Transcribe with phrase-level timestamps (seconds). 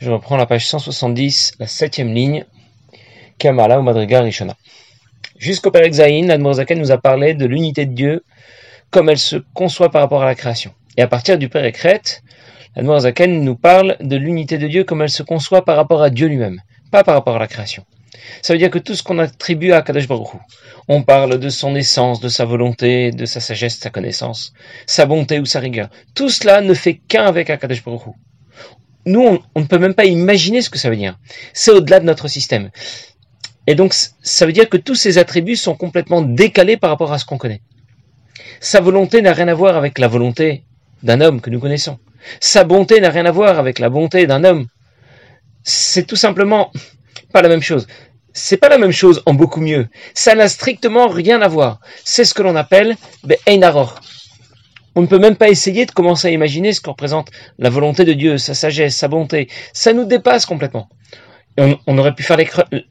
[0.00, 2.44] Je reprends la page 170, la septième ligne.
[3.38, 4.54] Kamala ou Rishona.
[5.36, 8.24] Jusqu'au Père Zayin, Admorazaken nous a parlé de l'unité de Dieu
[8.90, 10.72] comme elle se conçoit par rapport à la création.
[10.96, 12.02] Et à partir du Père Ekret,
[12.76, 16.28] Admorazaken nous parle de l'unité de Dieu comme elle se conçoit par rapport à Dieu
[16.28, 16.60] lui-même,
[16.92, 17.84] pas par rapport à la création.
[18.42, 20.36] Ça veut dire que tout ce qu'on attribue à Kadosh Baruch
[20.88, 24.52] on parle de son essence, de sa volonté, de sa sagesse, sa connaissance,
[24.86, 25.88] sa bonté ou sa rigueur.
[26.14, 28.02] Tout cela ne fait qu'un avec Akadosh Baruch
[29.06, 31.18] Nous, on, ne peut même pas imaginer ce que ça veut dire.
[31.52, 32.70] C'est au-delà de notre système.
[33.66, 37.18] Et donc, ça veut dire que tous ces attributs sont complètement décalés par rapport à
[37.18, 37.62] ce qu'on connaît.
[38.60, 40.64] Sa volonté n'a rien à voir avec la volonté
[41.02, 41.98] d'un homme que nous connaissons.
[42.40, 44.66] Sa bonté n'a rien à voir avec la bonté d'un homme.
[45.62, 46.70] C'est tout simplement
[47.34, 47.86] pas la même chose
[48.34, 49.86] c'est pas la même chose en beaucoup mieux.
[50.12, 51.78] Ça n'a strictement rien à voir.
[52.04, 52.96] C'est ce que l'on appelle
[53.46, 54.00] Einaror.
[54.96, 58.04] On ne peut même pas essayer de commencer à imaginer ce que représente la volonté
[58.04, 59.48] de Dieu, sa sagesse, sa bonté.
[59.72, 60.88] Ça nous dépasse complètement.
[61.58, 62.38] on, aurait pu faire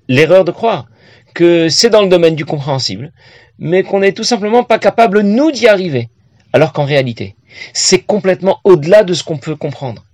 [0.08, 0.88] l'erreur de croire
[1.34, 3.12] que c'est dans le domaine du compréhensible,
[3.60, 6.10] mais qu'on n'est tout simplement pas capable, nous, d'y arriver.
[6.54, 7.36] Alors qu'en réalité,
[7.74, 10.06] c'est complètement au-delà de ce qu'on peut comprendre.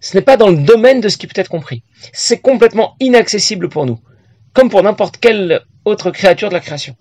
[0.00, 1.82] Ce n'est pas dans le domaine de ce qui peut être compris.
[2.12, 4.00] C'est complètement inaccessible pour nous
[4.52, 6.96] comme pour n'importe quelle autre créature de la création.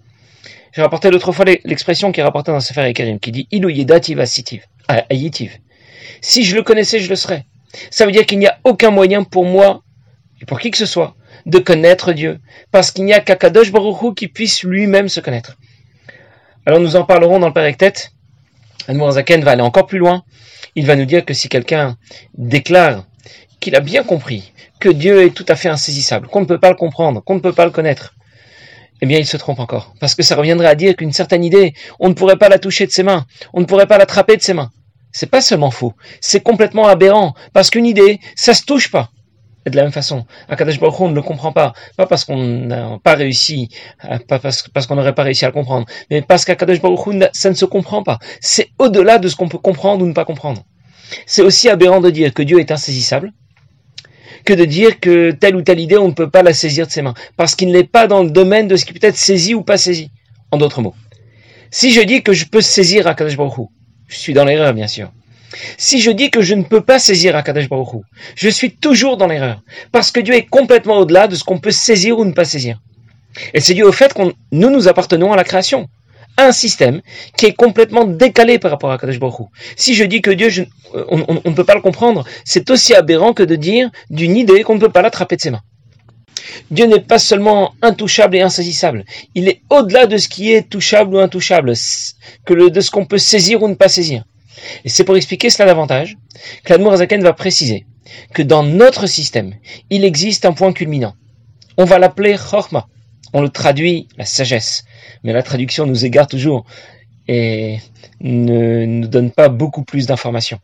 [0.71, 4.19] J'ai rapporté l'autre fois l'expression qui est rapportée dans Sefer Karim, qui dit Ilou yedativ
[4.19, 4.63] asitiv,
[5.09, 5.57] ayitiv.
[6.21, 7.45] Si je le connaissais, je le serais.
[7.89, 9.83] Ça veut dire qu'il n'y a aucun moyen pour moi,
[10.41, 12.39] et pour qui que ce soit, de connaître Dieu,
[12.71, 15.57] parce qu'il n'y a qu'Akadosh Baruch qui puisse lui-même se connaître.
[16.65, 18.11] Alors nous en parlerons dans le Perektet.
[18.87, 20.23] Zaken va aller encore plus loin.
[20.75, 21.97] Il va nous dire que si quelqu'un
[22.37, 23.05] déclare
[23.59, 26.69] qu'il a bien compris que Dieu est tout à fait insaisissable, qu'on ne peut pas
[26.69, 28.15] le comprendre, qu'on ne peut pas le connaître,
[29.01, 29.93] eh bien il se trompe encore.
[29.99, 32.85] Parce que ça reviendrait à dire qu'une certaine idée, on ne pourrait pas la toucher
[32.85, 34.71] de ses mains, on ne pourrait pas l'attraper de ses mains.
[35.11, 39.11] C'est pas seulement faux, c'est complètement aberrant, parce qu'une idée, ça se touche pas.
[39.69, 42.97] De la même façon, Akadash Baruch on ne le comprend pas, pas parce qu'on n'a
[43.03, 43.69] pas réussi,
[44.27, 46.99] pas parce, qu'on n'aurait pas réussi à le comprendre, mais parce qu'Akadash Baruch
[47.33, 48.19] ça ne se comprend pas.
[48.41, 50.63] C'est au-delà de ce qu'on peut comprendre ou ne pas comprendre.
[51.25, 53.31] C'est aussi aberrant de dire que Dieu est insaisissable,
[54.45, 56.91] que de dire que telle ou telle idée, on ne peut pas la saisir de
[56.91, 59.53] ses mains, parce qu'il n'est pas dans le domaine de ce qui peut être saisi
[59.53, 60.11] ou pas saisi.
[60.51, 60.95] En d'autres mots,
[61.69, 63.69] si je dis que je peux saisir Akadosh Baruch
[64.09, 65.11] je suis dans l'erreur, bien sûr.
[65.77, 68.03] Si je dis que je ne peux pas saisir Akadosh Baruch
[68.35, 69.61] je suis toujours dans l'erreur,
[69.91, 72.79] parce que Dieu est complètement au-delà de ce qu'on peut saisir ou ne pas saisir.
[73.53, 74.21] Et c'est dû au fait que
[74.51, 75.87] nous nous appartenons à la création
[76.37, 77.01] un système
[77.37, 81.17] qui est complètement décalé par rapport à Kadosh Baruch Si je dis que Dieu, on,
[81.17, 84.79] ne peut pas le comprendre, c'est aussi aberrant que de dire d'une idée qu'on ne
[84.79, 85.61] peut pas l'attraper de ses mains.
[86.71, 89.03] Dieu n'est pas seulement intouchable et insaisissable,
[89.35, 91.73] il est au-delà de ce qui est touchable ou intouchable,
[92.45, 94.23] que de ce qu'on peut saisir ou ne pas saisir.
[94.85, 96.17] Et c'est pour expliquer cela davantage
[96.63, 97.85] que l'Admour Azaken va préciser
[98.33, 99.53] que dans notre système,
[99.89, 101.15] il existe un point culminant.
[101.77, 102.87] On va l'appeler Chorma.
[103.33, 104.83] On le traduit la sagesse
[105.23, 106.65] mais la traduction nous égare toujours
[107.27, 107.77] et
[108.21, 110.59] ne nous donne pas beaucoup plus d'informations.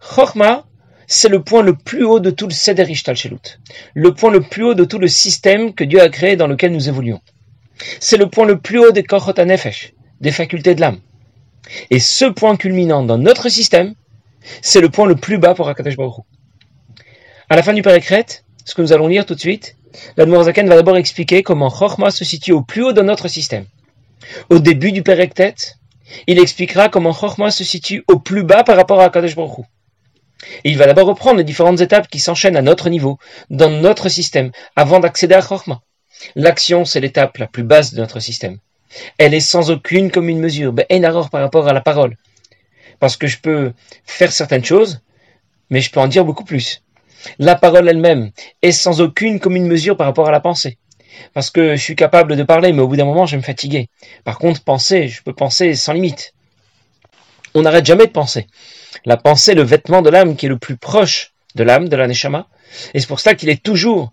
[0.00, 0.64] Chorma,
[1.06, 3.58] c'est le point le plus haut de tout le Seder Ishtalshelut,
[3.94, 6.72] le point le plus haut de tout le système que Dieu a créé dans lequel
[6.72, 7.20] nous évoluons.
[8.00, 11.00] C'est le point le plus haut des Kochot Nefesh, des facultés de l'âme.
[11.90, 13.94] Et ce point culminant dans notre système,
[14.62, 16.24] c'est le point le plus bas pour Akadosh Baruch
[17.48, 18.26] À la fin du Pérécret,
[18.64, 19.76] ce que nous allons lire tout de suite,
[20.16, 23.66] l'Admorazaken va d'abord expliquer comment Chorma se situe au plus haut de notre système.
[24.50, 25.54] Au début du Perektet,
[26.26, 29.66] il expliquera comment Chorma se situe au plus bas par rapport à Kadesh Baruch
[30.64, 33.18] il va d'abord reprendre les différentes étapes qui s'enchaînent à notre niveau,
[33.50, 35.82] dans notre système, avant d'accéder à Chorma.
[36.34, 38.58] L'action, c'est l'étape la plus basse de notre système.
[39.18, 40.86] Elle est sans aucune commune mesure, ben,
[41.30, 42.16] par rapport à la parole.
[43.00, 43.72] Parce que je peux
[44.04, 45.00] faire certaines choses,
[45.70, 46.82] mais je peux en dire beaucoup plus.
[47.38, 48.30] La parole elle-même
[48.62, 50.78] est sans aucune commune mesure par rapport à la pensée
[51.34, 53.42] parce que je suis capable de parler, mais au bout d'un moment, je vais me
[53.42, 53.88] fatiguer.
[54.24, 56.34] Par contre, penser, je peux penser sans limite.
[57.54, 58.46] On n'arrête jamais de penser.
[59.04, 62.06] La pensée, le vêtement de l'âme qui est le plus proche de l'âme, de la
[62.06, 62.46] neshama,
[62.94, 64.12] et c'est pour cela qu'il est toujours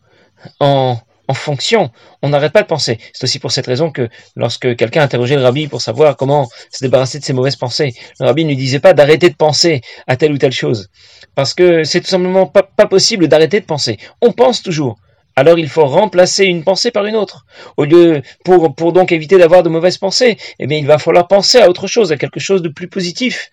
[0.60, 1.92] en, en fonction.
[2.22, 3.00] On n'arrête pas de penser.
[3.14, 6.84] C'est aussi pour cette raison que lorsque quelqu'un interrogeait le rabbi pour savoir comment se
[6.84, 10.16] débarrasser de ses mauvaises pensées, le rabbi ne lui disait pas d'arrêter de penser à
[10.18, 10.90] telle ou telle chose.
[11.36, 13.98] Parce que c'est tout simplement pas, possible d'arrêter de penser.
[14.22, 14.98] On pense toujours
[15.38, 17.46] alors il faut remplacer une pensée par une autre.
[17.76, 21.60] Au lieu, pour, donc éviter d'avoir de mauvaises pensées, eh bien, il va falloir penser
[21.60, 23.52] à autre chose, à quelque chose de plus positif.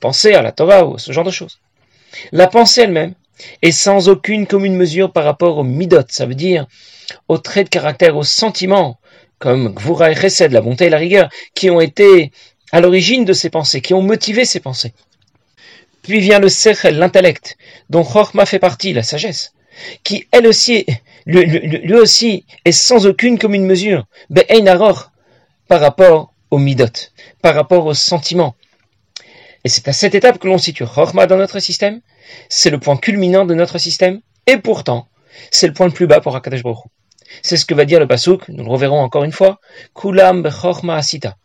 [0.00, 1.58] Penser à la Torah ou ce genre de choses.
[2.32, 3.14] La pensée elle-même
[3.62, 6.66] est sans aucune commune mesure par rapport au midot, ça veut dire
[7.28, 8.98] aux traits de caractère, aux sentiments,
[9.38, 12.32] comme Gvura et Chesed, la bonté et la rigueur, qui ont été
[12.72, 14.94] à l'origine de ces pensées, qui ont motivé ces pensées.
[16.02, 17.56] Puis vient le Sechel, l'intellect,
[17.88, 19.54] dont Chorma fait partie, la sagesse,
[20.02, 20.86] qui elle aussi,
[21.26, 24.06] lui, aussi, est sans aucune commune mesure,
[25.68, 27.10] par rapport au midot,
[27.42, 28.54] par rapport au sentiment.
[29.64, 32.00] Et c'est à cette étape que l'on situe Chorma dans notre système,
[32.48, 35.08] c'est le point culminant de notre système, et pourtant,
[35.50, 36.84] c'est le point le plus bas pour Akadosh Baruch
[37.42, 39.60] C'est ce que va dire le Pasuk, nous le reverrons encore une fois,
[39.94, 41.36] Kulam bechorma asita,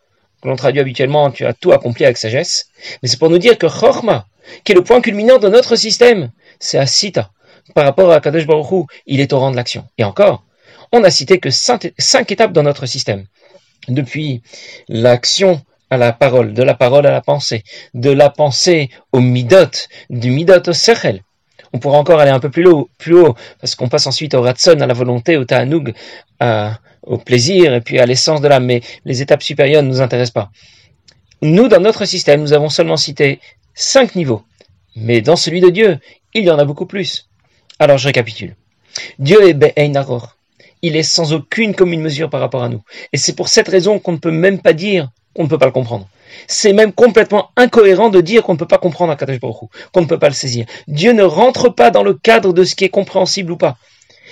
[0.42, 2.68] que l'on traduit habituellement, tu as tout accompli avec sagesse,
[3.02, 4.28] mais c'est pour nous dire que Chorma,
[4.64, 7.32] qui est le point culminant de notre système, c'est asita.
[7.76, 9.86] Par rapport à Kadesh Baruch il est au rang de l'action.
[9.98, 10.44] Et encore,
[10.92, 13.26] on n'a cité que cinq étapes dans notre système.
[13.88, 14.42] Depuis
[14.88, 17.64] l'action à la parole, de la parole à la pensée,
[17.94, 21.24] de la pensée au midot, du midot au sechel,
[21.74, 24.42] on pourra encore aller un peu plus haut, plus haut parce qu'on passe ensuite au
[24.42, 25.94] ratson, à la volonté, au ta'anoug,
[27.04, 28.66] au plaisir et puis à l'essence de l'âme.
[28.66, 30.52] Mais les étapes supérieures ne nous intéressent pas.
[31.42, 33.40] Nous, dans notre système, nous avons seulement cité
[33.74, 34.44] cinq niveaux.
[34.96, 36.00] Mais dans celui de Dieu,
[36.34, 37.30] il y en a beaucoup plus.
[37.78, 38.56] Alors je récapitule.
[39.20, 40.36] Dieu est Be'einaror.
[40.82, 42.82] Il est sans aucune commune mesure par rapport à nous.
[43.14, 45.66] Et c'est pour cette raison qu'on ne peut même pas dire qu'on ne peut pas
[45.66, 46.08] le comprendre.
[46.48, 50.08] C'est même complètement incohérent de dire qu'on ne peut pas comprendre un Baruch qu'on ne
[50.08, 50.66] peut pas le saisir.
[50.88, 53.78] Dieu ne rentre pas dans le cadre de ce qui est compréhensible ou pas.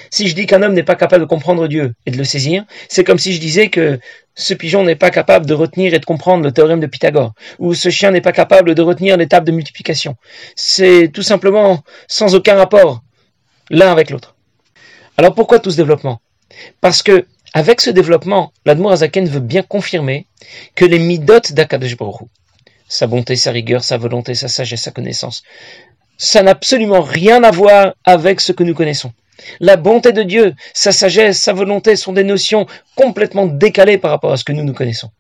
[0.09, 2.63] Si je dis qu'un homme n'est pas capable de comprendre Dieu et de le saisir,
[2.88, 3.99] c'est comme si je disais que
[4.35, 7.73] ce pigeon n'est pas capable de retenir et de comprendre le théorème de Pythagore, ou
[7.73, 10.15] ce chien n'est pas capable de retenir l'étape de multiplication.
[10.55, 13.01] C'est tout simplement sans aucun rapport
[13.69, 14.35] l'un avec l'autre.
[15.17, 16.21] Alors pourquoi tout ce développement?
[16.81, 20.27] Parce que avec ce développement, l'Admour Azaken veut bien confirmer
[20.75, 21.95] que les midot d'Akadosh
[22.88, 25.44] sa bonté, sa rigueur, sa volonté, sa sagesse, sa connaissance,
[26.18, 29.12] ça n'a absolument rien à voir avec ce que nous connaissons.
[29.59, 32.65] La bonté de Dieu, sa sagesse, sa volonté sont des notions
[32.95, 35.12] complètement décalées par rapport à ce que nous nous connaissons.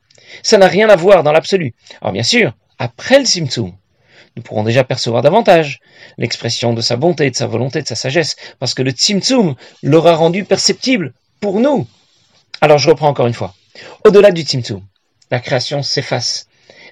[0.43, 1.73] Ça n'a rien à voir dans l'absolu.
[2.01, 3.73] Alors bien sûr, après le Simtsum,
[4.35, 5.79] nous pourrons déjà percevoir davantage
[6.17, 10.13] l'expression de sa bonté, de sa volonté, de sa sagesse, parce que le Tzimtzum l'aura
[10.13, 11.87] rendu perceptible pour nous.
[12.61, 13.53] Alors je reprends encore une fois.
[14.03, 14.81] Au-delà du Tzimtzum,
[15.31, 16.47] la création s'efface.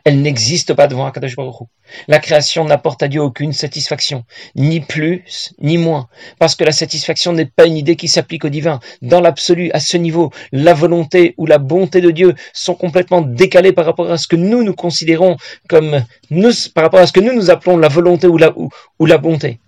[0.07, 1.67] Elle n'existe pas devant Akadosh Baruch
[2.07, 4.23] La création n'apporte à Dieu aucune satisfaction,
[4.55, 6.07] ni plus, ni moins,
[6.37, 8.79] parce que la satisfaction n'est pas une idée qui s'applique au divin.
[9.01, 13.73] Dans l'absolu, à ce niveau, la volonté ou la bonté de Dieu sont complètement décalées
[13.73, 15.37] par rapport à ce que nous nous considérons
[15.67, 19.59] comme nous, par rapport à ce que nous nous appelons la volonté ou la, bonté.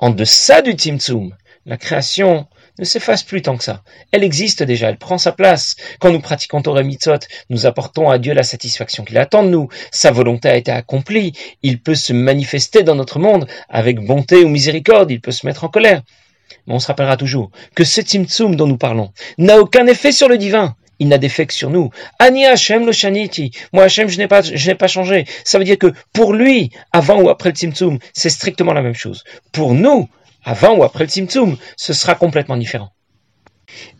[0.00, 1.32] En deçà du Tzimtzum,
[1.64, 2.48] la création
[2.80, 3.82] ne s'efface plus tant que ça.
[4.10, 5.76] Elle existe déjà, elle prend sa place.
[6.00, 7.18] Quand nous pratiquons Torah Mitzot,
[7.50, 9.68] nous apportons à Dieu la satisfaction qu'il attend de nous.
[9.92, 11.34] Sa volonté a été accomplie.
[11.62, 15.10] Il peut se manifester dans notre monde avec bonté ou miséricorde.
[15.10, 16.02] Il peut se mettre en colère.
[16.66, 20.28] Mais on se rappellera toujours que ce Tzimtzum dont nous parlons n'a aucun effet sur
[20.28, 20.74] le divin.
[20.98, 21.90] Il n'a d'effet que sur nous.
[22.18, 23.52] Ani Hashem le Shaniti.
[23.72, 25.24] Moi, Hashem, je n'ai pas, je n'ai pas changé.
[25.44, 28.94] Ça veut dire que pour lui, avant ou après le Tzimtzum, c'est strictement la même
[28.94, 29.24] chose.
[29.50, 30.08] Pour nous,
[30.44, 32.90] avant ou après le Tzimtzum, ce sera complètement différent.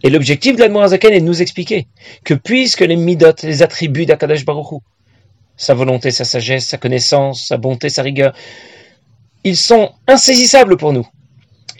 [0.02, 1.86] Et l'objectif de l'Admorazaken est de nous expliquer
[2.24, 4.76] que puisque les midot, les attributs d'Akadash Baruchu,
[5.56, 8.34] sa volonté, sa sagesse, sa connaissance, sa bonté, sa rigueur,
[9.44, 11.06] ils sont insaisissables pour nous,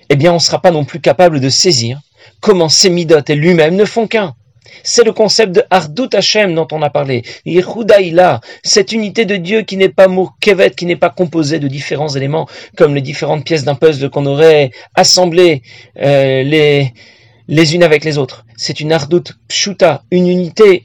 [0.09, 2.01] eh bien on ne sera pas non plus capable de saisir
[2.41, 4.35] comment ces midot et lui-même ne font qu'un.
[4.83, 7.23] C'est le concept de Ardut Hashem dont on a parlé.
[7.47, 12.09] Yehudaïla, cette unité de Dieu qui n'est pas Mourkevet, qui n'est pas composée de différents
[12.09, 15.63] éléments, comme les différentes pièces d'un puzzle qu'on aurait assemblées
[16.01, 18.45] euh, les, unes avec les autres.
[18.57, 20.85] C'est une Ardut Pshuta, une unité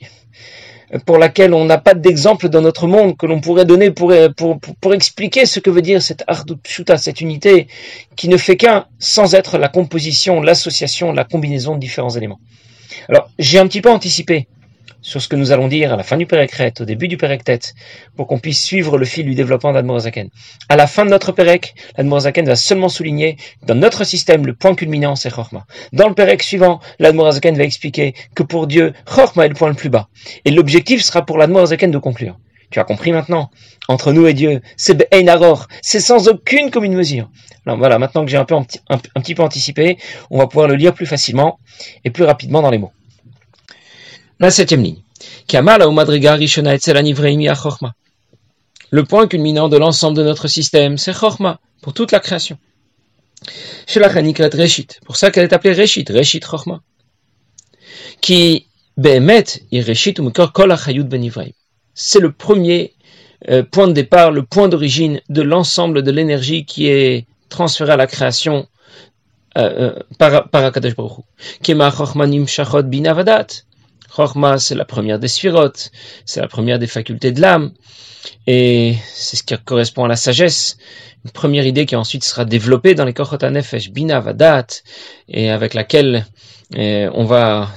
[1.06, 4.94] pour laquelle on n'a pas d'exemple dans notre monde que l'on pourrait donner pour, pour,
[4.94, 7.68] expliquer ce que veut dire cette Ardut Pshuta, cette unité
[8.16, 12.40] qui ne fait qu'un sans être la composition, l'association, la combinaison de différents éléments.
[13.10, 14.48] Alors, j'ai un petit peu anticipé
[15.06, 17.60] sur ce que nous allons dire à la fin du Pérekret, au début du Pérektet,
[18.16, 20.30] pour qu'on puisse suivre le fil du développement d'Admorazaken.
[20.68, 23.38] À la fin de notre Pérek, l'Admorazaken va seulement souligner
[23.68, 25.68] dans notre système le point culminant, c'est Chorma.
[25.94, 29.76] Dans le Pérek suivant, l'Admorazaken va expliquer que pour Dieu, Chorma est le point le
[29.76, 30.10] plus bas.
[30.44, 32.36] Et l'objectif sera pour l'Admorazaken de conclure.
[32.76, 33.52] Tu as compris maintenant
[33.88, 34.98] Entre nous et Dieu, c'est
[35.82, 37.30] c'est sans aucune commune mesure.
[37.66, 39.98] Voilà, maintenant que j'ai un, peu, un, petit peu anticipé,
[40.30, 41.58] on va pouvoir le lire plus facilement
[42.04, 42.92] et plus rapidement dans les mots.
[44.42, 45.02] La septième ligne.
[48.90, 52.58] Le point culminant de l'ensemble de notre système, c'est Chorma, pour toute la création.
[53.88, 56.82] Reshit, pour ça qu'elle est appelée Reshit, Reshit Chorma.
[58.20, 58.68] Qui,
[58.98, 60.20] Behemet, Reshit
[60.52, 61.22] Kol Achayut Ben
[61.96, 62.94] c'est le premier
[63.50, 67.98] euh, point de départ, le point d'origine de l'ensemble de l'énergie qui est transférée à
[67.98, 68.68] la création
[69.58, 71.24] euh, euh, par, par Akadosh Baruch
[71.64, 73.48] Kema Chachmanim Shachot Binavadat.
[74.14, 75.92] Chorma, c'est la première des sphirotes,
[76.26, 77.74] c'est la première des facultés de l'âme,
[78.48, 80.78] et c'est ce qui correspond à la sagesse.
[81.26, 84.24] Une première idée qui ensuite sera développée dans les Kochot Nefesh, Bina
[85.28, 86.26] et avec laquelle
[86.74, 87.70] on va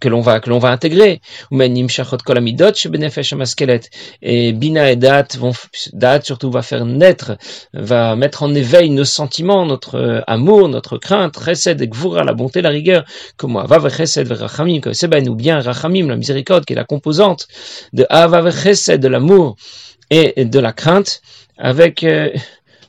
[0.00, 1.20] que l'on va que l'on va intégrer.
[4.22, 5.52] Et bina et dat vont
[5.92, 7.36] dat surtout va faire naître
[7.72, 11.38] va mettre en éveil nos sentiments notre amour notre crainte.
[11.44, 13.04] Chesed et gvura la bonté la rigueur.
[13.36, 14.80] Comme ava chesed rachamim.
[14.80, 17.46] Que c'est ou bien rachamim la miséricorde qui est la composante
[17.92, 19.56] de ava de l'amour
[20.10, 21.20] et de la crainte.
[21.58, 22.30] Avec euh,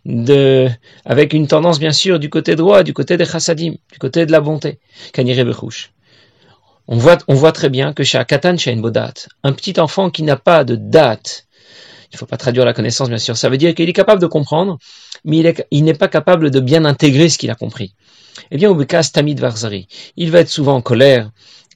[0.07, 0.69] de,
[1.05, 4.31] avec une tendance bien sûr du côté droit, du côté des chassadim, du côté de
[4.31, 4.79] la bonté.
[6.87, 10.23] On voit, on voit très bien que chez Akatan, chez Bodat, un petit enfant qui
[10.23, 11.45] n'a pas de date,
[12.11, 14.21] il ne faut pas traduire la connaissance bien sûr, ça veut dire qu'il est capable
[14.21, 14.77] de comprendre,
[15.25, 17.93] mais il n'est pas capable de bien intégrer ce qu'il a compris.
[18.51, 21.31] Eh bien, au Tamid Varzari, il va être souvent en colère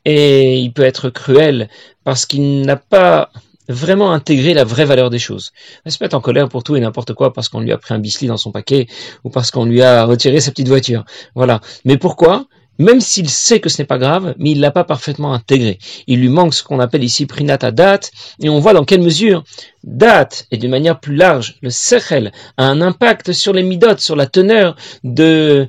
[0.05, 1.67] et il peut être cruel
[2.05, 3.31] parce qu'il n'a pas
[3.72, 5.51] vraiment intégrer la vraie valeur des choses.
[5.86, 7.94] Elle se met en colère pour tout et n'importe quoi parce qu'on lui a pris
[7.94, 8.88] un bisli dans son paquet
[9.24, 11.06] ou parce qu'on lui a retiré sa petite voiture.
[11.36, 11.62] Voilà.
[11.86, 12.46] Mais pourquoi?
[12.80, 15.78] Même s'il sait que ce n'est pas grave, mais il l'a pas parfaitement intégré.
[16.08, 18.12] Il lui manque ce qu'on appelle ici prinata date,
[18.42, 19.44] et on voit dans quelle mesure
[19.84, 24.16] date, et de manière plus large, le sechel a un impact sur les midot, sur
[24.16, 25.68] la teneur de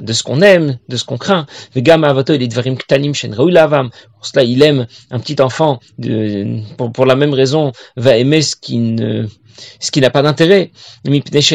[0.00, 1.46] de ce qu'on aime, de ce qu'on craint.
[1.72, 1.82] Pour
[4.26, 8.56] cela, il aime un petit enfant, de, pour, pour, la même raison, va aimer ce
[8.56, 9.26] qui ne
[9.80, 10.70] ce qui n'a pas d'intérêt.
[11.04, 11.48] Parce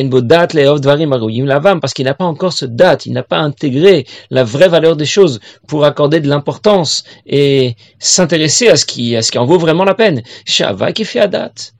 [1.93, 5.39] qu'il n'a pas encore ce date, il n'a pas intégré la vraie valeur des choses
[5.67, 9.83] pour accorder de l'importance et s'intéresser à ce qui, à ce qui en vaut vraiment
[9.83, 10.23] la peine.
[10.45, 11.73] Shava qui date.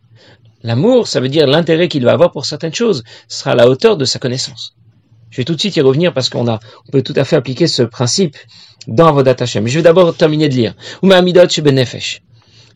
[0.63, 3.95] L'amour, ça veut dire l'intérêt qu'il va avoir pour certaines choses, sera à la hauteur
[3.95, 4.75] de sa connaissance.
[5.29, 7.35] Je vais tout de suite y revenir parce qu'on a, on peut tout à fait
[7.35, 8.35] appliquer ce principe
[8.87, 9.67] dans Avodat Hashem.
[9.67, 10.75] Je vais d'abord terminer de lire.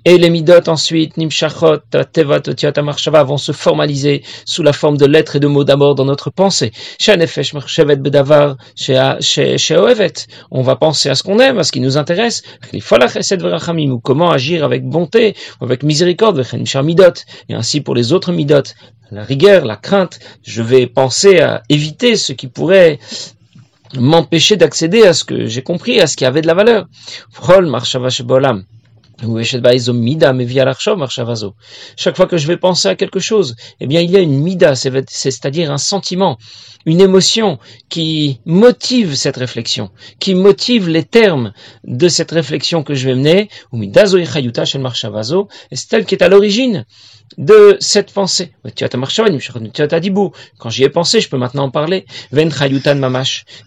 [0.05, 1.77] Et les midot ensuite, nimshachot,
[2.11, 2.43] tevat,
[2.83, 6.29] marshava vont se formaliser sous la forme de lettres et de mots d'abord dans notre
[6.29, 6.73] pensée.
[7.97, 8.57] bedavar,
[10.51, 12.43] On va penser à ce qu'on aime, à ce qui nous intéresse.
[12.73, 16.43] Ou comment agir avec bonté, avec miséricorde,
[17.49, 18.63] et ainsi pour les autres midot.
[19.11, 22.99] La rigueur, la crainte, je vais penser à éviter ce qui pourrait
[23.95, 26.87] m'empêcher d'accéder à ce que j'ai compris, à ce qui avait de la valeur.
[31.95, 34.39] Chaque fois que je vais penser à quelque chose, eh bien, il y a une
[34.39, 36.37] mida, c'est-à-dire un sentiment,
[36.85, 41.53] une émotion qui motive cette réflexion, qui motive les termes
[41.83, 43.49] de cette réflexion que je vais mener,
[45.71, 46.85] et c'est elle qui est à l'origine
[47.37, 48.53] de cette pensée.
[50.57, 52.05] Quand j'y ai pensé, je peux maintenant en parler.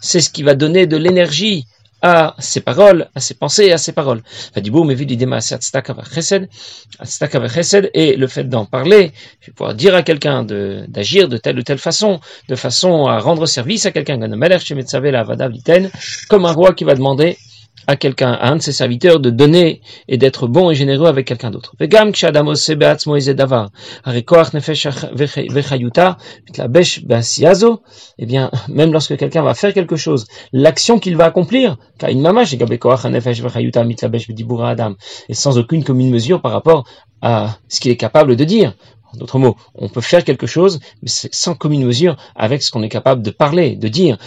[0.00, 1.66] C'est ce qui va donner de l'énergie
[2.06, 4.22] à ses paroles, à ses pensées à ses paroles.
[7.94, 11.62] Et le fait d'en parler, je vais pouvoir dire à quelqu'un d'agir de, telle ou
[11.62, 14.20] telle façon, de façon à rendre service à quelqu'un,
[16.28, 17.38] comme un roi qui va demander
[17.86, 21.26] à quelqu'un, à un de ses serviteurs, de donner et d'être bon et généreux avec
[21.26, 21.72] quelqu'un d'autre.
[28.18, 31.76] Eh bien, même lorsque quelqu'un va faire quelque chose, l'action qu'il va accomplir,
[35.28, 36.84] et sans aucune commune mesure par rapport
[37.22, 38.74] à ce qu'il est capable de dire.
[39.14, 42.82] D'autres mots, on peut faire quelque chose, mais c'est sans commune mesure avec ce qu'on
[42.82, 44.18] est capable de parler, de dire.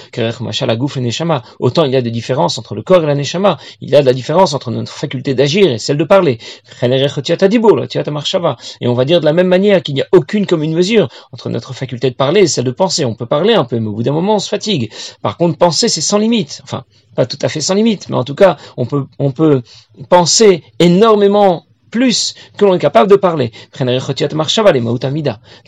[1.60, 4.02] Autant il y a des différences entre le corps et la neshama, il y a
[4.02, 6.40] de la différence entre notre faculté d'agir et celle de parler.
[6.82, 11.50] Et on va dire de la même manière qu'il n'y a aucune commune mesure entre
[11.50, 13.06] notre faculté de parler et celle de penser.
[13.06, 14.92] On peut parler un peu, mais au bout d'un moment, on se fatigue.
[15.22, 16.62] Par contre, penser, c'est sans limite.
[16.64, 16.84] Enfin,
[17.16, 19.62] pas tout à fait sans limite, mais en tout cas, on peut, on peut
[20.10, 23.52] penser énormément plus que l'on est capable de parler.
[23.78, 23.86] De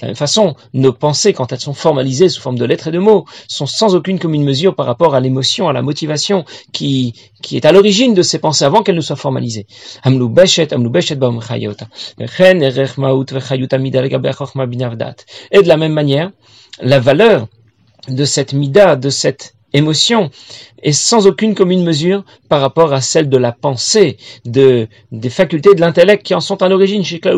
[0.01, 2.99] la même façon, nos pensées, quand elles sont formalisées sous forme de lettres et de
[2.99, 7.57] mots, sont sans aucune commune mesure par rapport à l'émotion, à la motivation qui, qui
[7.57, 9.67] est à l'origine de ces pensées avant qu'elles ne soient formalisées.
[15.51, 16.31] Et de la même manière,
[16.81, 17.47] la valeur
[18.07, 20.29] de cette mida, de cette émotion
[20.83, 25.75] est sans aucune commune mesure par rapport à celle de la pensée, de, des facultés
[25.75, 27.29] de l'intellect qui en sont à l'origine, chez qui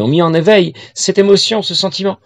[0.00, 2.18] ont mis en éveil cette émotion, ce sentiment.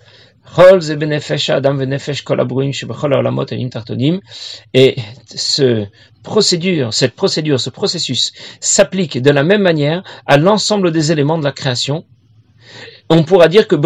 [4.75, 4.97] Et
[5.35, 5.87] ce
[6.23, 11.45] procédure, cette procédure, ce processus s'applique de la même manière à l'ensemble des éléments de
[11.45, 12.05] la création,
[13.09, 13.77] on pourra dire que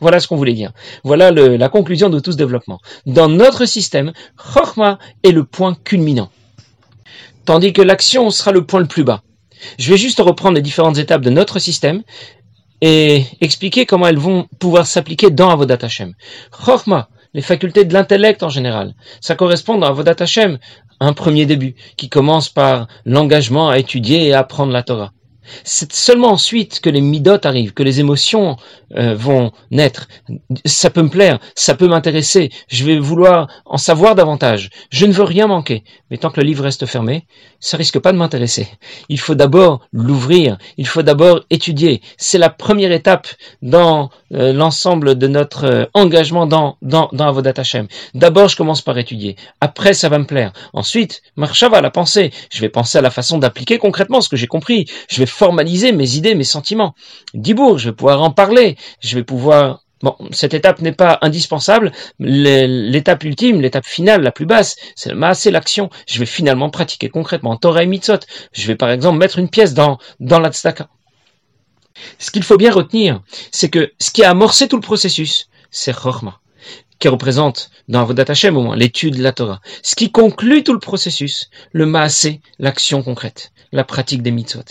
[0.00, 0.72] Voilà ce qu'on voulait dire.
[1.04, 2.80] Voilà la conclusion de tout ce développement.
[3.06, 6.30] Dans notre système, Chorma est le point culminant.
[7.44, 9.22] Tandis que l'action sera le point le plus bas.
[9.78, 12.02] Je vais juste reprendre les différentes étapes de notre système
[12.80, 16.14] et expliquer comment elles vont pouvoir s'appliquer dans Avodat Hashem.
[16.50, 18.94] Chorma, les facultés de l'intellect en général.
[19.20, 20.58] Ça correspond dans Avodat Hashem,
[21.00, 25.12] un premier début, qui commence par l'engagement à étudier et à apprendre la Torah.
[25.64, 28.56] C'est seulement ensuite que les midotes arrivent, que les émotions
[28.96, 30.08] euh, vont naître.
[30.64, 34.70] Ça peut me plaire, ça peut m'intéresser, je vais vouloir en savoir davantage.
[34.90, 35.84] Je ne veux rien manquer.
[36.10, 37.26] Mais tant que le livre reste fermé,
[37.60, 38.68] ça risque pas de m'intéresser.
[39.08, 42.02] Il faut d'abord l'ouvrir, il faut d'abord étudier.
[42.18, 43.28] C'est la première étape
[43.62, 47.86] dans euh, l'ensemble de notre euh, engagement dans, dans, dans Avodat Hashem.
[48.14, 49.36] D'abord, je commence par étudier.
[49.60, 50.52] Après, ça va me plaire.
[50.72, 52.32] Ensuite, va la pensée.
[52.50, 54.86] Je vais penser à la façon d'appliquer concrètement ce que j'ai compris.
[55.08, 56.94] Je vais formaliser mes idées, mes sentiments.
[57.34, 61.92] Dibourg, je vais pouvoir en parler, je vais pouvoir Bon, cette étape n'est pas indispensable.
[62.18, 65.90] L'étape ultime, l'étape finale, la plus basse, c'est l'action.
[66.08, 68.18] Je vais finalement pratiquer concrètement Torah et Mitzot.
[68.52, 70.42] Je vais par exemple mettre une pièce dans, dans.
[72.18, 73.22] Ce qu'il faut bien retenir,
[73.52, 76.41] c'est que ce qui a amorcé tout le processus, c'est Chorma
[77.02, 79.60] qui représente dans Avodat Hashem au moins l'étude de la Torah.
[79.82, 84.62] Ce qui conclut tout le processus, le maasé, l'action concrète, la pratique des mitzvot.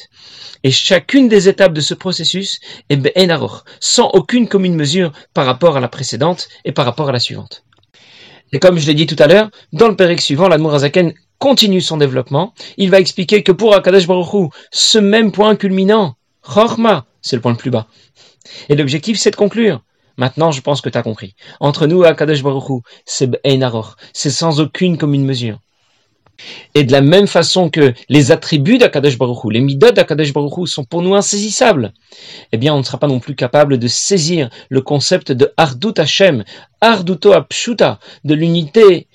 [0.64, 5.76] Et chacune des étapes de ce processus est be'enaroch, sans aucune commune mesure par rapport
[5.76, 7.66] à la précédente et par rapport à la suivante.
[8.54, 11.82] Et comme je l'ai dit tout à l'heure, dans le périque suivant, l'Admour Azaken continue
[11.82, 12.54] son développement.
[12.78, 17.52] Il va expliquer que pour Akadosh Baruch ce même point culminant, Chorma, c'est le point
[17.52, 17.88] le plus bas.
[18.70, 19.82] Et l'objectif, c'est de conclure.
[20.22, 21.34] Maintenant, je pense que tu as compris.
[21.60, 23.32] Entre nous Akadosh Baruch c'est
[24.14, 25.58] c'est sans aucune commune mesure.
[26.76, 30.84] Et de la même façon que les attributs d'Akadosh Baruch les midot d'Akadosh Baruch sont
[30.84, 31.92] pour nous insaisissables,
[32.52, 35.98] eh bien, on ne sera pas non plus capable de saisir le concept de Ardut
[35.98, 36.44] Hashem,
[36.82, 39.08] Arduto Apshuta, de l'unité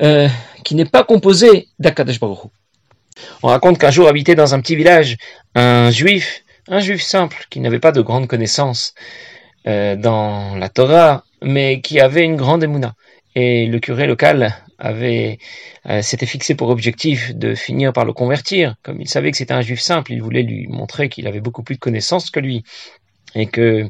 [0.00, 0.28] euh,
[0.62, 2.52] qui n'est pas composée d'Akadosh Baruch
[3.42, 5.16] On raconte qu'un jour habitait dans un petit village
[5.56, 8.94] un juif, un juif simple, qui n'avait pas de grandes connaissances,
[9.66, 12.94] euh, dans la Torah, mais qui avait une grande émouna.
[13.34, 15.38] Et le curé local avait
[15.88, 18.74] euh, s'était fixé pour objectif de finir par le convertir.
[18.82, 21.62] Comme il savait que c'était un juif simple, il voulait lui montrer qu'il avait beaucoup
[21.62, 22.64] plus de connaissances que lui
[23.34, 23.88] et que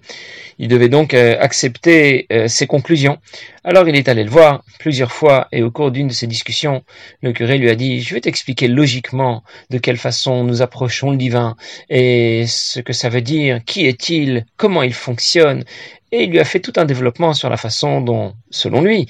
[0.59, 3.19] il devait donc euh, accepter euh, ses conclusions.
[3.65, 6.83] Alors il est allé le voir plusieurs fois et au cours d'une de ces discussions,
[7.23, 11.17] le curé lui a dit "Je vais t'expliquer logiquement de quelle façon nous approchons le
[11.17, 11.57] divin
[11.89, 15.65] et ce que ça veut dire, qui est-il, comment il fonctionne."
[16.13, 19.07] Et il lui a fait tout un développement sur la façon dont, selon lui,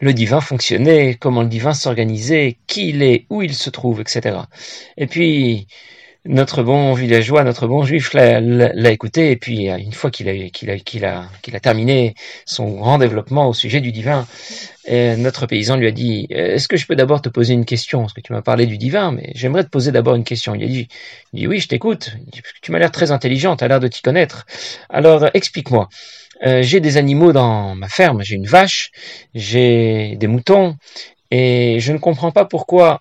[0.00, 4.36] le divin fonctionnait, comment le divin s'organisait, qui il est, où il se trouve, etc.
[4.96, 5.66] Et puis,
[6.26, 12.14] notre bon villageois, notre bon juif l'a écouté, et puis une fois qu'il a, terminé
[12.46, 14.26] son grand développement au sujet du divin,
[14.88, 18.00] notre paysan lui a dit Est-ce que je peux d'abord te poser une question?
[18.00, 20.54] Parce que tu m'as parlé du divin, mais j'aimerais te poser d'abord une question.
[20.54, 20.88] Il a dit,
[21.32, 22.12] il dit Oui, je t'écoute.
[22.62, 24.46] Tu m'as l'air très intelligent, tu as l'air de t'y connaître.
[24.88, 25.88] Alors explique-moi.
[26.44, 28.90] Euh, j'ai des animaux dans ma ferme, j'ai une vache,
[29.34, 30.76] j'ai des moutons,
[31.30, 33.00] et je ne comprends pas pourquoi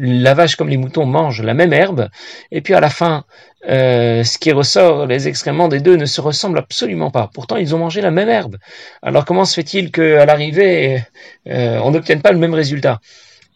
[0.00, 2.08] la vache comme les moutons mangent la même herbe,
[2.50, 3.24] et puis à la fin,
[3.68, 7.30] euh, ce qui ressort, les excréments des deux ne se ressemblent absolument pas.
[7.34, 8.56] Pourtant, ils ont mangé la même herbe.
[9.02, 11.02] Alors comment se fait-il qu'à l'arrivée,
[11.48, 13.00] euh, on n'obtienne pas le même résultat?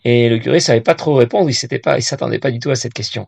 [0.05, 2.71] Et le curé savait pas trop répondre, il s'était pas, il s'attendait pas du tout
[2.71, 3.27] à cette question.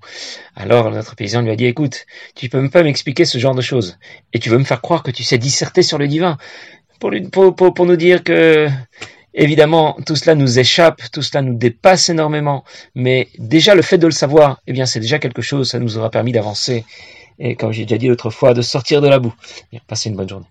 [0.54, 3.62] Alors notre paysan lui a dit, écoute, tu peux même pas m'expliquer ce genre de
[3.62, 3.96] choses,
[4.34, 6.36] et tu veux me faire croire que tu sais disserter sur le divin,
[6.98, 7.10] pour
[7.86, 8.68] nous dire que
[9.38, 14.06] Évidemment, tout cela nous échappe, tout cela nous dépasse énormément, mais déjà le fait de
[14.06, 16.86] le savoir, eh bien c'est déjà quelque chose, ça nous aura permis d'avancer,
[17.38, 19.34] et comme j'ai déjà dit l'autre fois, de sortir de la boue.
[19.86, 20.46] Passez une bonne journée.